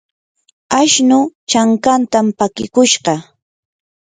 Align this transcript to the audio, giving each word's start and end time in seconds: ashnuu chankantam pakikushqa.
ashnuu 0.79 1.25
chankantam 1.49 2.27
pakikushqa. 2.37 3.13